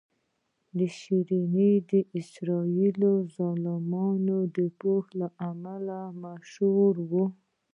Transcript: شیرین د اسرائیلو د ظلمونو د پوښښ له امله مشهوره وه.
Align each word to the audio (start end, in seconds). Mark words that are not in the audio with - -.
شیرین 0.97 1.55
د 1.91 1.93
اسرائیلو 2.19 3.13
د 3.23 3.25
ظلمونو 3.35 4.37
د 4.55 4.57
پوښښ 4.79 5.07
له 5.19 5.27
امله 5.49 5.99
مشهوره 6.23 7.03
وه. 7.11 7.25